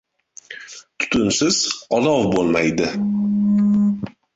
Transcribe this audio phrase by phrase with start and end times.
[1.01, 1.59] •Tutunsiz
[2.01, 2.93] olov bo‘lmaydi.